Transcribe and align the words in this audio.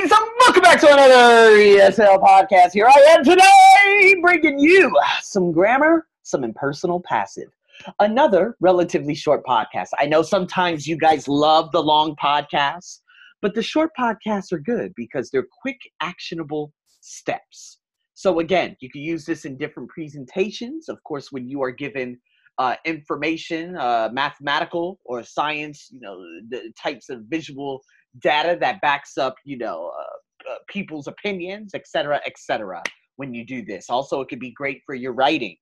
guys, 0.00 0.10
welcome 0.40 0.62
back 0.62 0.80
to 0.80 0.92
another 0.92 1.56
ESL 1.56 2.20
podcast. 2.20 2.72
Here 2.72 2.86
I 2.86 2.98
am 3.10 3.22
today 3.22 4.16
bringing 4.20 4.58
you 4.58 4.92
some 5.22 5.52
grammar, 5.52 6.08
some 6.22 6.42
impersonal 6.42 7.00
passive. 7.00 7.48
Another 8.00 8.56
relatively 8.60 9.14
short 9.14 9.44
podcast. 9.44 9.90
I 10.00 10.06
know 10.06 10.22
sometimes 10.22 10.86
you 10.86 10.96
guys 10.96 11.28
love 11.28 11.70
the 11.70 11.82
long 11.82 12.16
podcasts, 12.16 13.00
but 13.40 13.54
the 13.54 13.62
short 13.62 13.90
podcasts 13.96 14.52
are 14.52 14.58
good 14.58 14.92
because 14.96 15.30
they're 15.30 15.46
quick, 15.62 15.78
actionable 16.00 16.72
steps. 17.00 17.78
So, 18.14 18.40
again, 18.40 18.76
you 18.80 18.90
can 18.90 19.02
use 19.02 19.24
this 19.24 19.44
in 19.44 19.56
different 19.56 19.90
presentations. 19.90 20.88
Of 20.88 21.00
course, 21.04 21.30
when 21.30 21.46
you 21.46 21.62
are 21.62 21.70
given 21.70 22.18
uh, 22.58 22.76
information, 22.84 23.76
uh, 23.76 24.08
mathematical 24.12 24.98
or 25.04 25.22
science, 25.22 25.88
you 25.92 26.00
know, 26.00 26.18
the 26.48 26.72
types 26.80 27.10
of 27.10 27.22
visual 27.28 27.80
data 28.20 28.56
that 28.60 28.80
backs 28.80 29.18
up, 29.18 29.34
you 29.44 29.58
know, 29.58 29.92
uh, 29.98 30.52
uh, 30.52 30.56
people's 30.68 31.06
opinions, 31.06 31.72
et 31.74 31.86
cetera, 31.86 32.20
et 32.26 32.34
cetera, 32.36 32.82
when 33.16 33.32
you 33.34 33.44
do 33.46 33.64
this. 33.64 33.86
Also, 33.88 34.20
it 34.20 34.28
could 34.28 34.40
be 34.40 34.52
great 34.52 34.80
for 34.84 34.94
your 34.94 35.12
writing. 35.12 35.56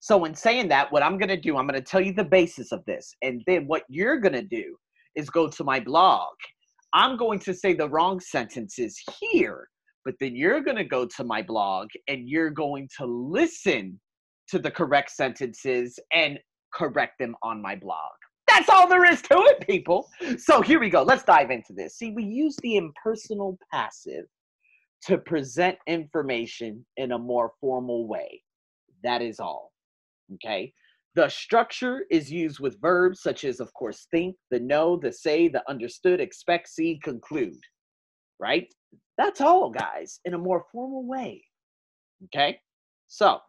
So, 0.00 0.24
in 0.24 0.34
saying 0.34 0.68
that, 0.68 0.92
what 0.92 1.02
I'm 1.02 1.18
going 1.18 1.30
to 1.30 1.40
do, 1.40 1.56
I'm 1.56 1.66
going 1.66 1.80
to 1.80 1.84
tell 1.84 2.00
you 2.00 2.12
the 2.12 2.24
basis 2.24 2.72
of 2.72 2.84
this. 2.86 3.14
And 3.22 3.42
then 3.46 3.66
what 3.66 3.84
you're 3.88 4.18
going 4.18 4.34
to 4.34 4.42
do 4.42 4.76
is 5.16 5.30
go 5.30 5.48
to 5.48 5.64
my 5.64 5.80
blog. 5.80 6.28
I'm 6.92 7.16
going 7.16 7.38
to 7.40 7.54
say 7.54 7.74
the 7.74 7.88
wrong 7.88 8.20
sentences 8.20 9.00
here, 9.20 9.68
but 10.04 10.14
then 10.20 10.36
you're 10.36 10.60
going 10.60 10.76
to 10.76 10.84
go 10.84 11.06
to 11.16 11.24
my 11.24 11.42
blog 11.42 11.88
and 12.06 12.28
you're 12.28 12.50
going 12.50 12.88
to 12.98 13.06
listen 13.06 13.98
to 14.48 14.58
the 14.58 14.70
correct 14.70 15.10
sentences 15.10 15.98
and 16.12 16.38
correct 16.72 17.18
them 17.18 17.34
on 17.42 17.60
my 17.62 17.74
blog. 17.74 18.12
That's 18.54 18.68
all 18.68 18.88
there 18.88 19.04
is 19.04 19.20
to 19.22 19.34
it, 19.36 19.66
people. 19.66 20.08
So 20.38 20.62
here 20.62 20.78
we 20.78 20.88
go. 20.88 21.02
Let's 21.02 21.24
dive 21.24 21.50
into 21.50 21.72
this. 21.72 21.96
See, 21.96 22.12
we 22.12 22.22
use 22.22 22.56
the 22.62 22.76
impersonal 22.76 23.58
passive 23.72 24.26
to 25.06 25.18
present 25.18 25.76
information 25.88 26.86
in 26.96 27.12
a 27.12 27.18
more 27.18 27.50
formal 27.60 28.06
way. 28.06 28.42
That 29.02 29.22
is 29.22 29.40
all. 29.40 29.72
Okay. 30.34 30.72
The 31.16 31.28
structure 31.28 32.06
is 32.12 32.30
used 32.30 32.60
with 32.60 32.80
verbs 32.80 33.22
such 33.22 33.42
as, 33.42 33.58
of 33.58 33.74
course, 33.74 34.06
think, 34.12 34.36
the 34.52 34.60
know, 34.60 34.96
the 35.02 35.12
say, 35.12 35.48
the 35.48 35.68
understood, 35.68 36.20
expect, 36.20 36.68
see, 36.68 37.00
conclude. 37.02 37.58
Right? 38.38 38.72
That's 39.18 39.40
all, 39.40 39.68
guys, 39.68 40.20
in 40.24 40.34
a 40.34 40.38
more 40.38 40.64
formal 40.70 41.04
way. 41.04 41.42
Okay. 42.26 42.60
So 43.08 43.40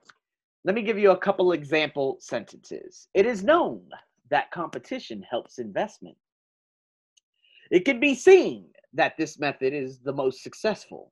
let 0.64 0.74
me 0.74 0.82
give 0.82 0.98
you 0.98 1.12
a 1.12 1.18
couple 1.18 1.52
example 1.52 2.18
sentences. 2.20 3.08
It 3.14 3.28
is 3.28 3.44
known 3.44 3.84
that 4.30 4.52
competition 4.52 5.24
helps 5.30 5.60
investment. 5.60 6.16
It 7.72 7.86
can 7.86 8.00
be 8.00 8.16
seen 8.16 8.68
that 8.94 9.18
this 9.18 9.40
method 9.40 9.74
is 9.74 10.00
the 10.00 10.14
most 10.14 10.44
successful. 10.44 11.12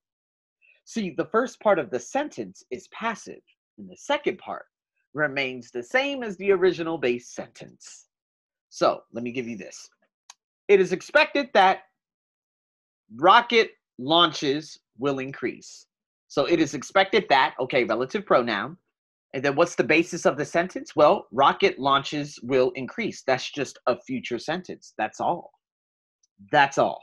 See, 0.85 1.11
the 1.11 1.25
first 1.25 1.59
part 1.59 1.79
of 1.79 1.89
the 1.89 1.99
sentence 1.99 2.63
is 2.71 2.87
passive, 2.89 3.41
and 3.77 3.89
the 3.89 3.97
second 3.97 4.37
part 4.37 4.65
remains 5.13 5.71
the 5.71 5.83
same 5.83 6.23
as 6.23 6.37
the 6.37 6.51
original 6.51 6.97
base 6.97 7.29
sentence. 7.29 8.07
So 8.69 9.03
let 9.13 9.23
me 9.23 9.31
give 9.31 9.47
you 9.47 9.57
this. 9.57 9.89
It 10.67 10.79
is 10.79 10.91
expected 10.91 11.49
that 11.53 11.83
rocket 13.15 13.71
launches 13.99 14.79
will 14.97 15.19
increase. 15.19 15.85
So 16.27 16.45
it 16.45 16.59
is 16.59 16.73
expected 16.73 17.25
that, 17.29 17.53
okay, 17.59 17.83
relative 17.83 18.25
pronoun, 18.25 18.77
and 19.33 19.43
then 19.43 19.55
what's 19.55 19.75
the 19.75 19.83
basis 19.83 20.25
of 20.25 20.37
the 20.37 20.45
sentence? 20.45 20.95
Well, 20.95 21.27
rocket 21.31 21.79
launches 21.79 22.39
will 22.43 22.71
increase. 22.75 23.23
That's 23.25 23.51
just 23.51 23.79
a 23.87 23.99
future 23.99 24.37
sentence. 24.37 24.93
That's 24.97 25.19
all. 25.19 25.51
That's 26.51 26.77
all. 26.77 26.99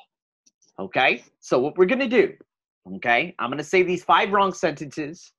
Okay? 0.79 1.25
So 1.41 1.59
what 1.59 1.77
we're 1.77 1.87
going 1.87 1.99
to 1.99 2.09
do, 2.09 2.33
okay? 2.97 3.35
I'm 3.39 3.51
going 3.51 3.59
to 3.59 3.65
say 3.65 3.83
these 3.83 4.05
five 4.05 4.31
wrong 4.31 4.53
sentences. 4.53 5.33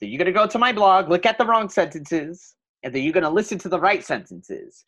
Then 0.00 0.10
you're 0.10 0.18
going 0.18 0.26
to 0.26 0.38
go 0.38 0.46
to 0.46 0.58
my 0.58 0.72
blog, 0.72 1.08
look 1.08 1.24
at 1.24 1.38
the 1.38 1.46
wrong 1.46 1.68
sentences, 1.70 2.54
and 2.82 2.94
then 2.94 3.02
you're 3.02 3.12
going 3.12 3.24
to 3.24 3.30
listen 3.30 3.58
to 3.60 3.68
the 3.68 3.80
right 3.80 4.04
sentences. 4.04 4.84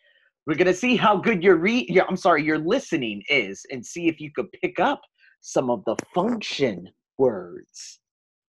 We're 0.46 0.56
going 0.56 0.66
to 0.66 0.74
see 0.74 0.96
how 0.96 1.16
good 1.16 1.42
your 1.42 1.56
re 1.56 1.86
your, 1.88 2.06
I'm 2.06 2.16
sorry, 2.16 2.44
your 2.44 2.58
listening 2.58 3.22
is 3.28 3.64
and 3.70 3.84
see 3.84 4.08
if 4.08 4.20
you 4.20 4.30
could 4.34 4.50
pick 4.62 4.78
up 4.78 5.00
some 5.40 5.70
of 5.70 5.82
the 5.86 5.96
function 6.14 6.88
words 7.18 8.00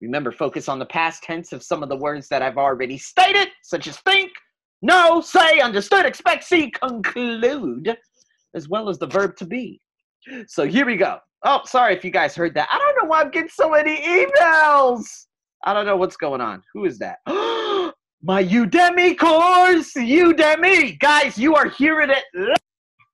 Remember, 0.00 0.32
focus 0.32 0.68
on 0.68 0.78
the 0.78 0.86
past 0.86 1.22
tense 1.22 1.52
of 1.52 1.62
some 1.62 1.82
of 1.82 1.88
the 1.88 1.96
words 1.96 2.28
that 2.28 2.42
I've 2.42 2.56
already 2.56 2.96
stated, 2.96 3.48
such 3.62 3.86
as 3.86 3.98
think, 3.98 4.30
know, 4.82 5.20
say, 5.20 5.60
understood, 5.60 6.06
expect, 6.06 6.44
see, 6.44 6.70
conclude, 6.70 7.96
as 8.54 8.68
well 8.68 8.88
as 8.88 8.98
the 8.98 9.06
verb 9.06 9.36
to 9.36 9.46
be. 9.46 9.80
So 10.46 10.66
here 10.66 10.86
we 10.86 10.96
go. 10.96 11.18
Oh, 11.44 11.60
sorry 11.64 11.94
if 11.94 12.04
you 12.04 12.10
guys 12.10 12.34
heard 12.34 12.54
that. 12.54 12.68
I 12.70 12.78
don't 12.78 13.02
know 13.02 13.08
why 13.08 13.20
I'm 13.22 13.30
getting 13.30 13.50
so 13.50 13.70
many 13.70 13.96
emails. 13.98 15.04
I 15.64 15.74
don't 15.74 15.86
know 15.86 15.96
what's 15.96 16.16
going 16.16 16.40
on. 16.40 16.62
Who 16.72 16.86
is 16.86 16.98
that? 16.98 17.18
My 18.22 18.44
Udemy 18.44 19.18
course, 19.18 19.92
Udemy. 19.94 20.98
Guys, 20.98 21.38
you 21.38 21.54
are 21.54 21.68
hearing 21.68 22.10
it. 22.10 22.58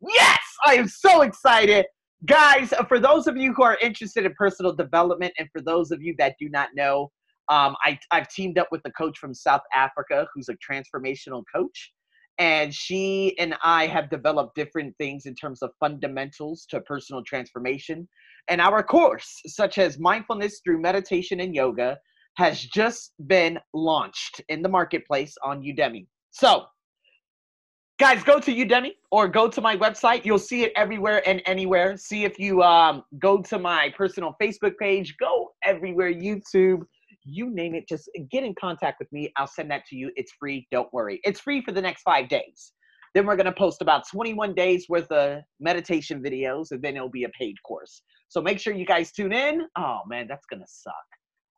Yes, 0.08 0.40
I 0.64 0.74
am 0.74 0.88
so 0.88 1.22
excited 1.22 1.86
guys, 2.26 2.72
uh, 2.72 2.84
for 2.84 2.98
those 2.98 3.26
of 3.26 3.36
you 3.36 3.52
who 3.54 3.62
are 3.62 3.78
interested 3.80 4.26
in 4.26 4.34
personal 4.34 4.74
development, 4.74 5.32
and 5.38 5.48
for 5.52 5.60
those 5.60 5.90
of 5.90 6.02
you 6.02 6.14
that 6.18 6.34
do 6.38 6.48
not 6.48 6.70
know, 6.74 7.10
um, 7.48 7.76
I, 7.84 7.98
I've 8.10 8.28
teamed 8.28 8.58
up 8.58 8.68
with 8.72 8.82
a 8.84 8.92
coach 8.92 9.18
from 9.18 9.32
South 9.32 9.60
Africa 9.74 10.26
who's 10.34 10.48
a 10.48 10.56
transformational 10.56 11.44
coach. 11.54 11.92
And 12.38 12.74
she 12.74 13.38
and 13.38 13.54
I 13.62 13.86
have 13.86 14.10
developed 14.10 14.56
different 14.56 14.94
things 14.98 15.24
in 15.24 15.34
terms 15.34 15.62
of 15.62 15.70
fundamentals 15.80 16.66
to 16.70 16.80
personal 16.82 17.22
transformation. 17.22 18.06
And 18.48 18.60
our 18.60 18.82
course, 18.82 19.40
such 19.46 19.78
as 19.78 19.98
mindfulness 19.98 20.60
through 20.62 20.82
meditation 20.82 21.40
and 21.40 21.54
yoga, 21.54 21.96
has 22.36 22.60
just 22.60 23.14
been 23.26 23.58
launched 23.72 24.42
in 24.50 24.60
the 24.60 24.68
marketplace 24.68 25.34
on 25.42 25.62
Udemy. 25.62 26.06
So 26.30 26.66
guys 27.98 28.22
go 28.22 28.38
to 28.38 28.54
udemy 28.54 28.92
or 29.10 29.28
go 29.28 29.48
to 29.48 29.60
my 29.60 29.76
website. 29.76 30.24
You'll 30.24 30.38
see 30.38 30.62
it 30.62 30.72
everywhere 30.76 31.26
and 31.28 31.42
anywhere. 31.46 31.96
See 31.96 32.24
if 32.24 32.38
you 32.38 32.62
um, 32.62 33.04
go 33.18 33.40
to 33.42 33.58
my 33.58 33.92
personal 33.96 34.36
facebook 34.40 34.76
page. 34.78 35.16
Go 35.18 35.52
everywhere 35.64 36.12
youtube 36.12 36.82
you 37.26 37.50
name 37.50 37.74
it. 37.74 37.88
Just 37.88 38.08
get 38.30 38.44
in 38.44 38.54
contact 38.58 38.98
with 38.98 39.12
me. 39.12 39.32
I'll 39.36 39.46
send 39.46 39.70
that 39.70 39.84
to 39.86 39.96
you. 39.96 40.10
It's 40.16 40.32
free. 40.38 40.66
Don't 40.70 40.92
worry. 40.92 41.20
It's 41.24 41.40
free 41.40 41.60
for 41.60 41.72
the 41.72 41.82
next 41.82 42.02
five 42.02 42.28
days. 42.28 42.72
Then 43.14 43.26
we're 43.26 43.36
going 43.36 43.46
to 43.46 43.52
post 43.52 43.82
about 43.82 44.04
21 44.08 44.54
days 44.54 44.86
worth 44.88 45.10
of 45.10 45.42
meditation 45.58 46.22
videos 46.22 46.70
and 46.70 46.82
then 46.82 46.96
it'll 46.96 47.08
be 47.08 47.24
a 47.24 47.28
paid 47.30 47.56
course. 47.66 48.02
So 48.28 48.40
make 48.40 48.60
sure 48.60 48.74
you 48.74 48.86
guys 48.86 49.12
tune 49.12 49.32
in. 49.32 49.62
Oh 49.76 50.00
man 50.06 50.26
that's 50.28 50.46
going 50.46 50.60
to 50.60 50.68
suck. 50.68 50.94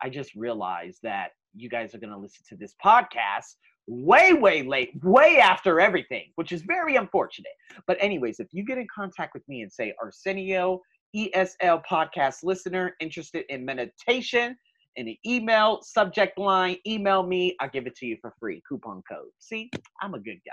I 0.02 0.08
just 0.08 0.34
realized 0.34 1.00
that 1.02 1.30
you 1.54 1.68
guys 1.68 1.94
are 1.94 1.98
going 1.98 2.12
to 2.12 2.18
listen 2.18 2.44
to 2.48 2.56
this 2.56 2.74
podcast 2.84 3.56
way, 3.88 4.32
way 4.34 4.62
late, 4.62 4.92
way 5.02 5.38
after 5.38 5.80
everything, 5.80 6.26
which 6.36 6.52
is 6.52 6.62
very 6.62 6.96
unfortunate. 6.96 7.52
But, 7.86 7.96
anyways, 8.00 8.38
if 8.38 8.48
you 8.52 8.64
get 8.64 8.78
in 8.78 8.86
contact 8.94 9.34
with 9.34 9.46
me 9.48 9.62
and 9.62 9.72
say, 9.72 9.94
Arsenio, 10.00 10.80
ESL 11.16 11.82
podcast 11.90 12.44
listener, 12.44 12.94
interested 13.00 13.44
in 13.48 13.64
meditation, 13.64 14.56
in 14.96 15.08
an 15.08 15.16
email 15.24 15.80
subject 15.82 16.38
line, 16.38 16.76
email 16.86 17.22
me. 17.22 17.56
I'll 17.60 17.70
give 17.70 17.86
it 17.86 17.96
to 17.96 18.06
you 18.06 18.18
for 18.20 18.34
free. 18.38 18.62
Coupon 18.68 19.02
code. 19.10 19.30
See, 19.38 19.70
I'm 20.02 20.14
a 20.14 20.18
good 20.18 20.40
guy. 20.44 20.52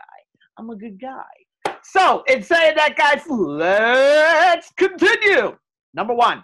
I'm 0.57 0.69
a 0.69 0.75
good 0.75 0.99
guy. 1.01 1.23
So, 1.83 2.23
in 2.27 2.41
saying 2.41 2.75
that, 2.77 2.95
guys, 2.95 3.23
let's 3.27 4.71
continue. 4.77 5.57
Number 5.93 6.13
one, 6.13 6.43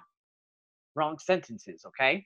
wrong 0.96 1.18
sentences, 1.20 1.84
okay? 1.86 2.26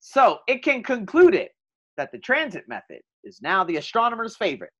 So, 0.00 0.38
it 0.46 0.62
can 0.62 0.82
conclude 0.82 1.34
it 1.34 1.50
that 1.96 2.12
the 2.12 2.18
transit 2.18 2.64
method 2.68 3.00
is 3.26 3.42
now 3.42 3.64
the 3.64 3.76
astronomer's 3.76 4.36
favorite. 4.36 4.72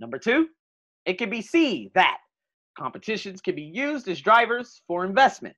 Number 0.00 0.18
two, 0.18 0.48
it 1.04 1.18
can 1.18 1.28
be 1.28 1.42
seen 1.42 1.90
that 1.94 2.18
competitions 2.78 3.40
can 3.40 3.54
be 3.54 3.62
used 3.62 4.08
as 4.08 4.20
drivers 4.20 4.82
for 4.86 5.04
investment. 5.04 5.56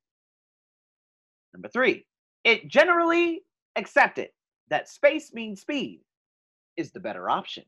Number 1.55 1.69
three, 1.69 2.07
it 2.45 2.69
generally 2.69 3.43
accepted 3.77 4.29
that 4.69 4.89
space 4.89 5.33
means 5.33 5.61
speed 5.61 6.01
is 6.77 6.91
the 6.93 7.01
better 7.01 7.31
option. 7.31 7.65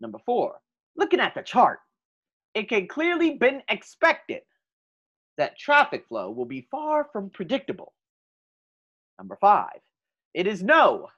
Number 0.00 0.18
four, 0.24 0.60
looking 0.96 1.20
at 1.20 1.34
the 1.34 1.42
chart, 1.42 1.80
it 2.54 2.68
can 2.68 2.86
clearly 2.88 3.36
been 3.36 3.62
expected 3.68 4.42
that 5.36 5.58
traffic 5.58 6.06
flow 6.08 6.30
will 6.30 6.46
be 6.46 6.66
far 6.70 7.06
from 7.12 7.30
predictable. 7.30 7.92
Number 9.18 9.36
five, 9.40 9.80
it 10.34 10.46
is 10.46 10.62
no 10.62 11.08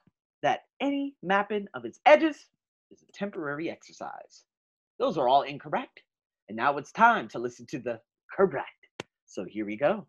any 0.81 1.15
mapping 1.21 1.67
of 1.73 1.85
its 1.85 1.99
edges 2.05 2.47
is 2.89 3.03
a 3.07 3.11
temporary 3.13 3.69
exercise. 3.69 4.43
Those 4.99 5.17
are 5.17 5.29
all 5.29 5.43
incorrect. 5.43 6.01
And 6.49 6.57
now 6.57 6.77
it's 6.77 6.91
time 6.91 7.29
to 7.29 7.39
listen 7.39 7.65
to 7.67 7.79
the 7.79 8.01
correct. 8.35 8.89
So 9.25 9.45
here 9.45 9.65
we 9.65 9.77
go. 9.77 10.05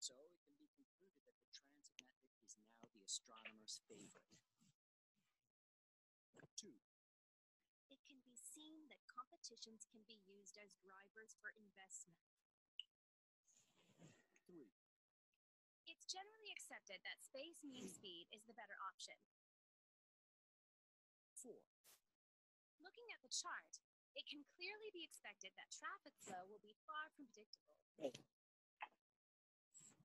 So 0.00 0.14
it 0.24 0.32
can 0.40 0.54
be 0.56 0.70
concluded 0.72 1.20
that 1.28 1.36
the 1.36 1.50
transit 1.52 1.98
method 2.00 2.32
is 2.46 2.56
now 2.62 2.80
the 2.94 3.02
astronomer's 3.04 3.84
favorite. 3.90 4.08
Two. 6.56 6.72
It 7.92 8.00
can 8.06 8.16
be 8.24 8.32
seen 8.32 8.88
that 8.88 9.02
competitions 9.10 9.84
can 9.90 10.00
be 10.08 10.22
used 10.24 10.56
as 10.62 10.78
drivers 10.80 11.36
for 11.42 11.52
investment. 11.52 12.24
It's 16.04 16.12
generally 16.12 16.52
accepted 16.52 17.00
that 17.00 17.16
space 17.24 17.64
mean 17.64 17.88
mm. 17.88 17.96
speed 17.96 18.28
is 18.28 18.44
the 18.44 18.52
better 18.52 18.76
option. 18.84 19.16
4. 21.40 21.48
Looking 22.84 23.08
at 23.08 23.24
the 23.24 23.32
chart, 23.32 23.80
it 24.12 24.28
can 24.28 24.44
clearly 24.52 24.92
be 24.92 25.00
expected 25.00 25.56
that 25.56 25.72
traffic 25.72 26.12
flow 26.20 26.44
will 26.44 26.60
be 26.60 26.76
far 26.84 27.08
from 27.16 27.24
predictable. 27.32 27.80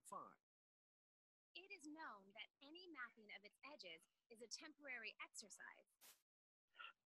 5. 0.08 0.24
It 1.60 1.68
is 1.68 1.84
known 1.92 2.32
that 2.32 2.48
any 2.64 2.88
mapping 2.96 3.28
of 3.36 3.44
its 3.44 3.60
edges 3.68 4.00
is 4.32 4.40
a 4.40 4.48
temporary 4.48 5.12
exercise. 5.20 5.92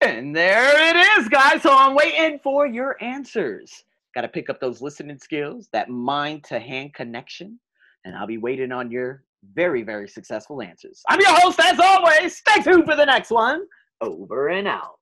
And 0.06 0.38
there 0.38 0.70
it 0.70 1.02
is, 1.18 1.34
guys. 1.34 1.66
So 1.66 1.74
I'm 1.74 1.98
waiting 1.98 2.38
for 2.46 2.70
your 2.70 3.02
answers. 3.02 3.74
Got 4.14 4.22
to 4.22 4.30
pick 4.30 4.54
up 4.54 4.62
those 4.62 4.86
listening 4.86 5.18
skills, 5.18 5.66
that 5.74 5.90
mind 5.90 6.46
to 6.54 6.62
hand 6.62 6.94
connection, 6.94 7.58
and 8.06 8.16
I'll 8.16 8.28
be 8.28 8.38
waiting 8.38 8.72
on 8.72 8.92
your 8.92 9.24
very, 9.54 9.84
very 9.84 10.08
successful 10.08 10.62
answers. 10.62 11.02
I'm 11.10 11.20
your 11.20 11.34
host, 11.34 11.60
as 11.60 11.80
always. 11.80 12.38
Stay 12.38 12.62
tuned 12.62 12.86
for 12.86 12.96
the 12.96 13.06
next 13.06 13.30
one. 13.30 13.64
Over 14.02 14.50
and 14.50 14.68
out. 14.68 14.96